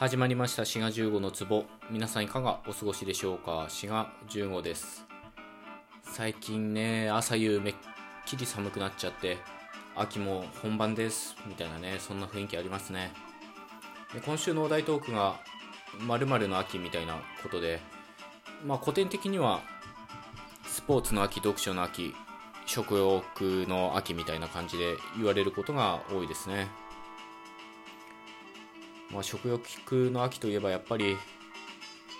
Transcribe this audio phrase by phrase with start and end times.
[0.00, 1.66] 始まりました滋賀15の壺。
[1.90, 3.66] 皆さんいかがお過ごしでしょうか？
[3.68, 5.04] 滋賀15です。
[6.00, 7.74] 最近ね朝夕めっ
[8.24, 9.36] きり寒くなっちゃって
[9.94, 13.12] 秋も本番ですみたいなねそんな雰囲気ありますね。
[14.14, 15.38] で今週のお題トークが
[15.98, 17.82] 〇〇の秋みたいなことで
[18.66, 19.60] まあ古典的には
[20.64, 22.14] スポーツの秋読書の秋
[22.64, 26.68] 食欲の秋みたいな感じで言われることが多いですね。
[29.12, 31.16] まあ、食欲の秋といえばやっぱり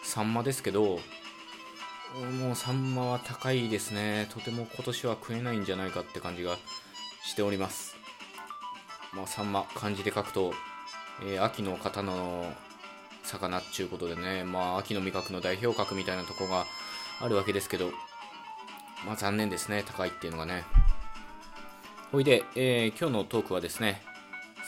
[0.02, 0.98] サンマですけど
[2.40, 4.26] もうサンマは高いですね。
[4.32, 6.56] とても今年は食えないんじゃないかって感じが
[7.22, 7.94] しております。
[9.14, 10.52] まあサンマ漢字で書くと、
[11.22, 12.52] えー、秋の刀の
[13.22, 16.66] 魚っちゅうことでねまあ秋の味覚の代表格みたいなとこが
[17.20, 17.90] あるわけですけど
[19.06, 19.84] まあ残念ですね。
[19.86, 20.64] 高いっていうのがね。
[22.10, 24.02] ほいで、えー、今日のトークはですね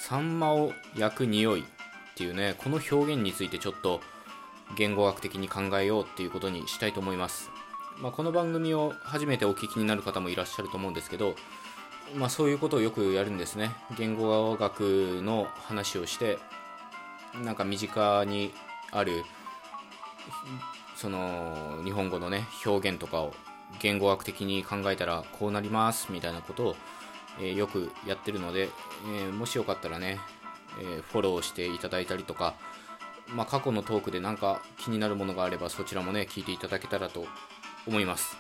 [0.00, 1.64] サンマを焼く匂い。
[2.22, 4.00] っていうねこの表現についてちょっと
[4.76, 7.50] 言語学的に考えようっていうことにしたいと思います、
[8.00, 11.34] まあ、この番組を初めてお聞きになる方もいらっしゃると思うんですけど、
[12.14, 13.72] まあ、そういうことをよくやるんですね。
[13.98, 16.38] 言語学の話をして
[17.42, 18.54] なんか身近に
[18.92, 19.25] ある
[20.94, 23.34] その日本語のね表現とかを
[23.80, 26.77] 言語学的に考えたらこうなりますみたいなことを、
[27.41, 28.69] え、よくやってるので、
[29.12, 30.20] えー、もしよかったらね
[30.81, 32.55] え、フォローしていただいたりとか、
[33.28, 37.27] まあ、過去のトークで何か気になるものがあればそちらもね聞いていただけたらと
[37.87, 38.37] 思います。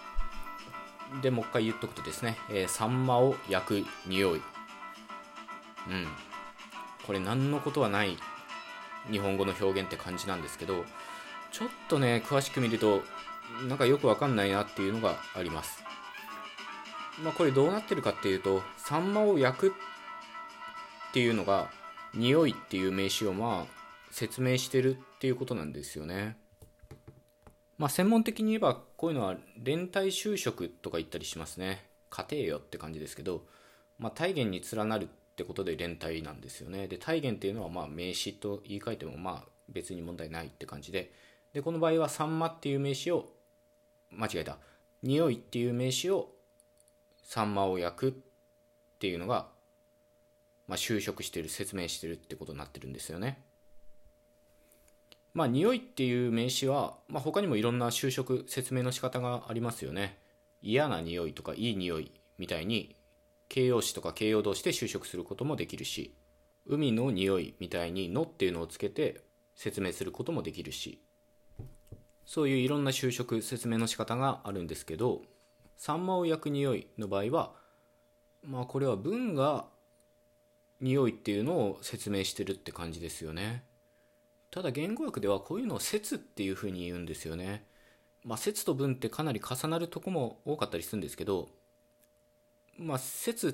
[1.20, 4.40] でもう一回言っとくとですね、えー、サンマを焼く匂い。
[5.88, 6.06] うん。
[7.06, 8.16] これ何のことはない
[9.10, 10.84] 日本語の表現って感じなんですけど
[11.50, 13.02] ちょっとね詳しく見ると
[13.68, 15.82] なんかよくわかんないなっていうのがあります。
[17.22, 19.72] まあこれどうなってるかっていうとサンマを焼くっ
[21.12, 21.70] ていうのが
[22.14, 26.36] 匂いっていう名詞をまあ説明してるっていうことなんですよね。
[27.78, 31.84] まあ専門的に言えばこういうのは連帯就職とか言ったりしますね。
[32.10, 33.44] 家庭よって感じですけど、
[33.98, 36.86] まあ体現に連なるってことで連帯なんですよね。
[36.88, 41.12] で、体現っていうのはまあ名詞と言い換えてもまあ別に問題ないって感じで、
[41.52, 43.28] で、この場合はサンマっていう名詞を、
[44.10, 44.58] 間違えた。
[45.02, 46.30] 匂いっていう名詞を
[47.24, 48.12] サンマを焼くっ
[48.98, 49.48] ていうのが
[50.66, 53.44] まあ、就職してる説明してるってことになってるんですよね。
[55.34, 60.18] まあ匂いっていう名詞は、まあ、他にもいろんな就職説明の仕方がありますよね。
[60.62, 62.96] 嫌な匂いとかいい匂いみたいに
[63.48, 66.14] 形容詞とか形容動詞で就職することもできるし
[66.66, 69.24] 海の匂いみたいに「の」っていうのをつけて
[69.54, 71.02] 説明することもできるし
[72.24, 75.22] そういういろんな就職説明の仕方があるんですけど
[75.76, 77.52] サンマを焼く匂いの場合は
[78.42, 79.66] まあこれは文が
[80.82, 83.64] 匂いっていうのを説明してるって感じですよね。
[84.50, 87.64] ただ言語学ではこういうのを説っていうふうに言うんですよね。
[88.24, 91.48] まあ説と文ってかなり重なるとこも多かったりするんですけど
[92.78, 93.52] まあ説っ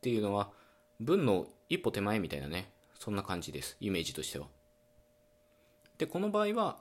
[0.00, 0.50] ていうのは
[0.98, 4.46] 文の一歩手前みたいなねそんな感じですイメージとしては。
[5.98, 6.78] でこの場合は、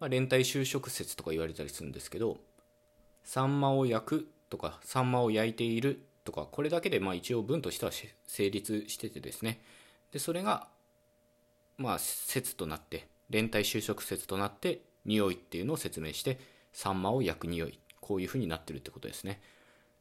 [0.00, 2.38] まあ、連帯就職説とか言われたりするんですけど
[3.22, 7.92] サンマを焼くとかサンマを焼いているとかこれだけでまあ一応文としては
[8.26, 9.62] 成立しててですね。
[10.12, 10.68] でそれが
[11.78, 16.38] まあ説となって連帯就職説となって匂いっていうのを説明して
[16.74, 19.40] サンマを焼く匂いこういうふうになってるってことですね。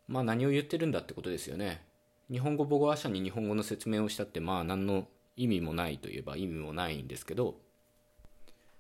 [0.10, 1.82] まあ何を言ってるんだってことですよね。
[2.30, 5.08] 日本語母語話者に日本語の説明をしたってまあ何の
[5.38, 7.56] 意味もないといえば意味もないんですけど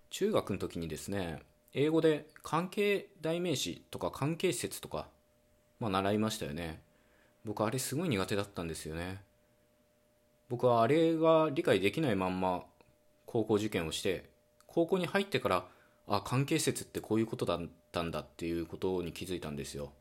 [0.09, 1.39] 中学の時にですね
[1.73, 5.07] 英語で関係代名詞とか関係説とか
[5.79, 6.81] まあ習いましたよね。
[7.47, 9.21] 僕あれすごい苦手だったんですよね。
[10.49, 12.63] 僕はあれが理解できないまんま
[13.25, 14.29] 高校受験をして
[14.65, 15.65] 高校に入ってから
[16.07, 17.61] あ関係説ってこういうことだっ
[17.93, 19.93] たんだっていうことに気づいたんですよ。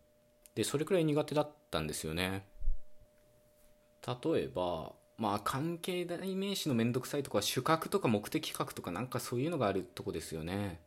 [0.57, 2.47] でそれくらい苦手だったんですよね。
[4.25, 10.81] 例えばまあ関係代名詞のめんどくさいとか主格とか目的格とかなんかそういうのがあるとこですよね。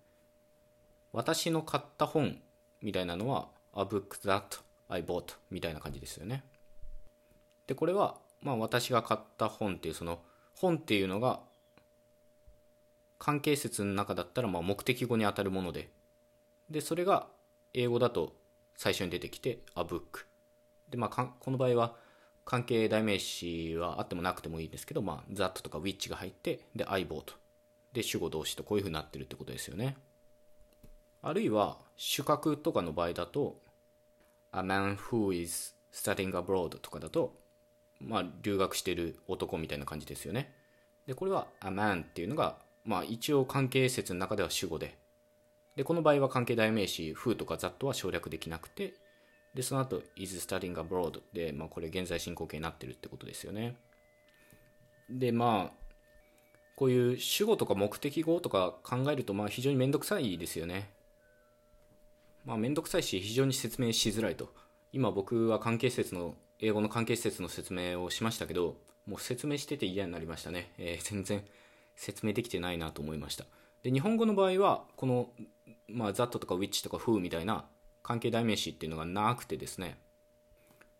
[1.13, 2.41] 私の買った本
[2.81, 4.59] みたいなのは A book that
[4.89, 6.43] I bought みたいな感じですよね。
[7.67, 10.19] で、これは、まあ私が買った本っていうその
[10.55, 11.41] 本っていうのが
[13.17, 15.91] 関係説の中だったらまあ目的語に当たるもので、
[16.69, 17.27] で、それが
[17.73, 18.33] 英語だと
[18.75, 20.25] 最初に出てきて a book。
[20.89, 21.95] で、まあこの場合は
[22.45, 27.33] 関係代名詞はあってもなくてもいいんですけど、まあ that とか which が入って、で I bought。
[27.93, 29.97] で、主語動詞とこういうふうになってるってことですよね。
[31.21, 33.59] あるいは主格とかの場合だと
[34.51, 37.35] A man who is studying abroad とかだと、
[37.99, 40.53] まあ、留学してる男みたいな感じですよね。
[41.05, 44.97] で、これは a man っていうのがまあ一応関係説の中では主語で。
[45.75, 48.95] でこの場合は関係代名詞 who とか that は省略できなくて
[49.53, 53.77] でその後 is studying abroad で、まあ、これ現在進行形になってるってことですよね。
[55.09, 55.79] でまあ
[56.75, 60.89] こういう主語とか目的語とか考えるとまあ非常に面倒くさいですよね。
[62.49, 64.51] まあ面倒くさいし非常に説明しづらいと。
[64.91, 68.75] 今僕は関係説の英語の関係施設の説明をしましたけど
[69.05, 71.43] もう説明してて嫌になりましたね、えー、全然
[71.95, 73.45] 説明できてないなと思いました。
[73.83, 75.29] で日本語の場合はこの、
[75.87, 77.65] まあ、that とか which とか who みたいな
[78.01, 79.99] 関係代名詞っていうのがなくてですね。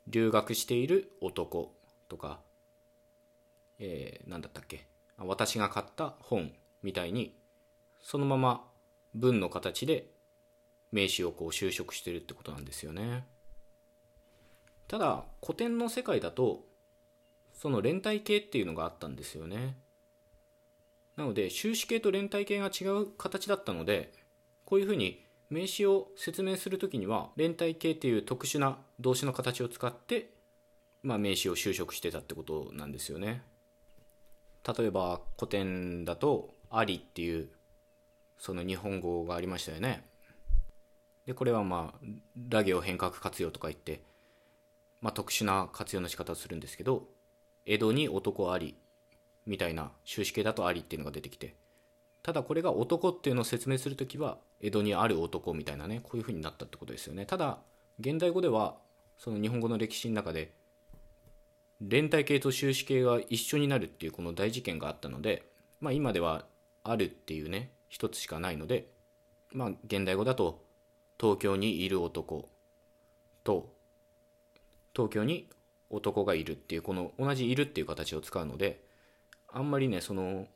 [0.06, 1.74] 留学している男
[2.10, 2.42] とか、
[3.80, 4.86] えー、何だったっけ？
[5.18, 6.52] 私が買った本
[6.84, 7.36] みたいに
[8.04, 8.64] そのまま
[9.16, 10.06] 文の形で
[10.92, 13.26] 名詞をこう修飾してるってことなんですよね。
[14.88, 16.66] ただ古典の世界だと
[17.54, 19.78] その連帯形っていうのがあったんですよね。
[21.16, 24.14] なので終止形と連帯形が違う形だったので
[24.66, 30.30] こういうふうに名詞を説明するときには連帯形っていう特殊な動詞の形を使って、
[31.04, 33.44] まあ、名詞を修飾してたってことなんですよね。
[34.78, 37.50] 例えば古典だと「あり」っていう
[38.38, 40.09] その日本語がありましたよね。
[41.30, 42.06] でこれはまあ
[42.50, 44.02] 「ラ行変革活用」とか言って
[45.02, 47.08] まあ、特殊な活用の仕方をするんですけど
[47.66, 48.76] 江戸に男あり
[49.46, 51.56] みたいな終止形だとありっていうのが出てきて
[52.22, 57.26] ただこれが男っていうのを説明する時は江戸にある男みたいなねこういう風になったってことですよね。
[57.26, 57.60] ただ
[58.00, 58.76] 現代語では
[59.18, 60.52] その日本語の歴史の中で
[61.82, 65.44] 連帯形と終止形が一緒になるっていうこの大事件があったので、
[65.80, 66.46] まあ、今では
[66.84, 68.88] あるっていうね一つしかないので、
[69.54, 70.62] まあ、現代語だと
[71.20, 72.48] 東京にいる男
[73.44, 73.74] と
[74.96, 75.50] 東京に
[75.90, 78.84] 男がいるっていうこの同じいるっていう形を使うので
[79.52, 80.48] あんまりねその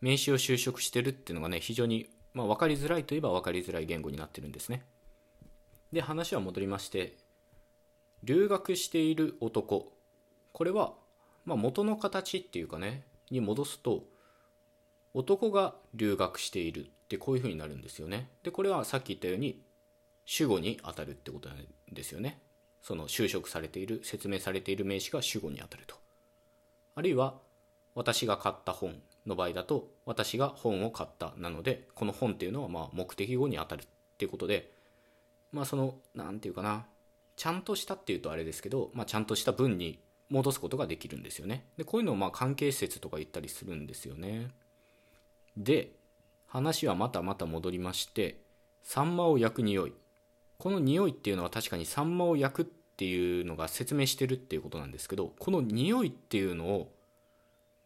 [0.00, 4.84] 名詞を修飾してるっていうのがね非常に、まあ、分かりづらいといえば分かりづらい言語になってるんですね。
[5.92, 7.16] で話は戻りまして
[8.22, 9.92] 留学している男
[10.52, 10.92] これは、
[11.44, 14.04] まあ、元の形っていうかねに戻すと
[15.14, 18.28] 男が留学しているってこういうふうになるんですよね。
[18.42, 19.62] でこれはさっき言ったように
[20.26, 21.58] 主語に当たるってことなん
[21.90, 22.38] ですよね。
[22.82, 25.96] その就職されている説明されている名詞が主語にあたると。
[26.94, 27.38] あるいは
[27.94, 33.86] 私が買った本の場合だと私が本を買ったなのでこの本っていうのはまあ目的語にあたるっ
[34.18, 34.70] ていうことで
[35.50, 36.84] まあその何て言うかな
[37.36, 41.64] ちゃんとしたっていうとあれですけど、まあ、ちゃんとした文に戻すことができるんですよね。
[41.78, 44.50] でこういうのをまあ関係施設とか言ったりするんですよね。
[45.56, 45.92] で
[46.48, 48.40] 話はまたまた戻りまして
[48.82, 49.92] サンマを焼く匂い。
[50.56, 56.90] この匂いっていうのは確かにサンマを焼くっていうのが説明してるっていうことなんですけどこの匂いっていうのを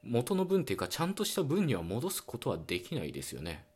[0.02, 3.66] 元の文っていうかちゃんとした文には戻すことはできないですよね。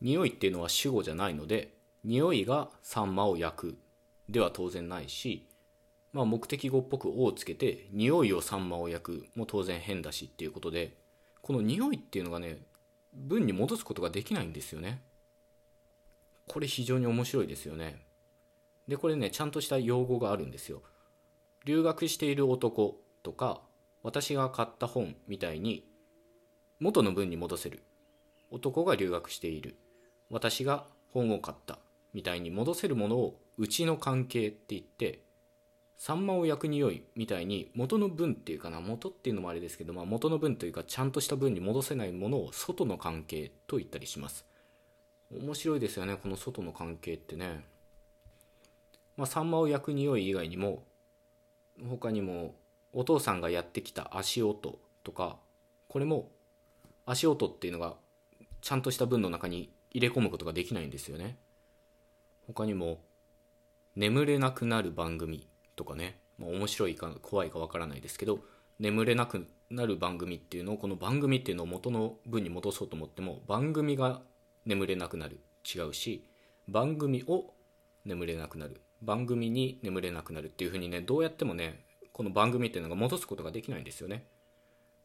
[0.00, 3.78] 匂いっていうのは主語じゃないので匂いがサンマを焼く。
[4.28, 5.46] では当然ないし、
[6.14, 10.96] まあ、目的語っぽく「を」をつけて匂いをサンマを焼くも当然変だしっていうことで
[11.42, 12.58] この匂いっていうのがね
[13.14, 15.02] 文に戻すことができないんですよね。
[16.46, 18.04] これ非常に面白いですよね。
[18.88, 20.82] でこれねちゃんとした用語があるんですよ。
[21.64, 23.62] 留学している男とか
[24.02, 25.86] 私が買った本みたいに
[26.80, 27.82] 元の文に戻せる。
[28.50, 29.76] 男が留学している。
[30.30, 31.78] 私が本を買った
[32.12, 35.20] みたいに戻せるものをうちの関係って言って
[35.96, 44.44] サンマを焼く匂いみたいに元の文っていうかな元っていうのもあれですけど、まあ、元の文というかちゃんとした文に戻せないものを外の関係と言ったりします。
[45.32, 47.64] 面白いですよねこの外の関係ってね。
[49.16, 50.82] まあ、サンマを焼く匂い以外にも
[51.88, 52.54] 他にも
[52.92, 55.36] お父さんがやってきた足音とか
[55.88, 56.30] これも
[57.06, 57.94] 足音っていうのが
[58.60, 61.36] ちゃんとした文の中に入れ込むことができないんですよね。
[62.46, 62.98] 他にも
[63.94, 65.46] 眠れなくなる番組。
[65.76, 68.38] とかね、まあ、面白いか怖いかわからないですけど
[68.78, 74.20] 眠れなくなる番組っていうのをこの番組っていうのを元の文に戻そうと思っても番組が
[74.66, 76.28] 眠れなくなる違うし
[76.68, 77.52] 番組を
[78.04, 84.24] 眠れなくなる番組に眠れなくなるっていうふうにねどうやってもねこの番組っていうのが戻すことができないんですよね。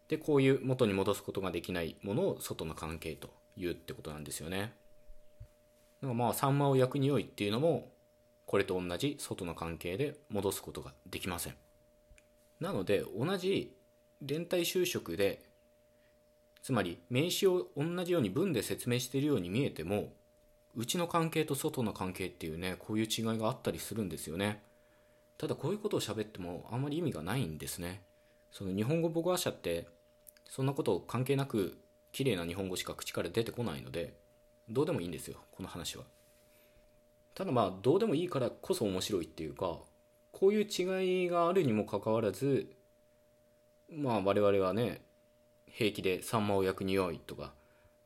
[0.08, 4.74] でこういう元に戻すことができないものを外の関係というってことなんですよね。
[6.02, 7.92] だからまあサンマを焼く匂いっていうのも
[8.50, 11.54] これと同じ外の関係で戻すことができません。
[12.60, 13.76] なので同じ
[14.24, 15.44] 連帯就職で
[16.64, 20.14] つまり名詞を同じように文で説明しているように見えても
[20.76, 24.64] うちの関係と外の関係っていうねこういう違いがあったりするんですよね。
[25.38, 28.02] ただこういうことを喋ってもあんまり意味がないんですね。
[28.52, 29.86] その日本語母語話者って
[30.50, 31.78] そんなこと関係なく
[32.12, 34.16] 綺麗な日本語しか口から出てこないので
[34.70, 36.04] どうでもいいんですよこの話は。
[37.40, 39.78] ただまあどうでもいいからこそ面白いっていうか
[40.34, 42.70] こういう違いがあるにもかかわらず
[43.90, 45.00] まあ我々はね
[45.66, 47.54] 平気で「サンマを焼く匂い」とか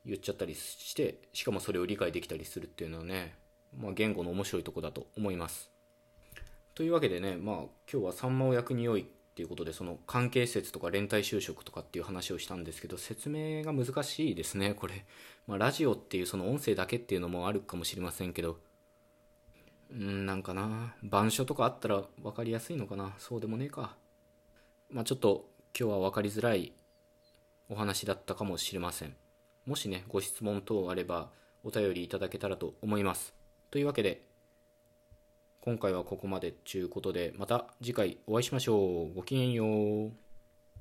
[0.06, 3.36] 言っちゃったりしてしかもそれを理解できたりするっていうのはね、
[3.76, 5.72] まあ、言語の面白いとこだと思います。
[6.76, 7.56] というわけでねまあ
[7.92, 15.08] 今日は「サンマを焼く匂い」っていうことでその関係説とか連帯就職とかっていう話をしたんですけど説明が難しいですねこれ、
[15.48, 18.60] まあ、ラジオっていうその音声だけっていうのもあるかもしれませんけど
[19.94, 20.96] うんなんかな。
[21.04, 23.14] 板書とかあったら分かりやすいのかな。
[23.20, 23.96] そうでもねえか。
[24.90, 25.46] まあちょっと
[25.80, 26.74] 今日は分かりづらい
[27.70, 29.16] お話だったかもしれません。
[29.68, 31.30] もしねご質問等あれば
[31.64, 33.36] お便りいただけたらと思います。
[33.70, 34.24] というわけで
[35.62, 39.14] 今回はここまでちゅうことでまた次回お会いしましょう。
[39.14, 40.23] ごきげんよう。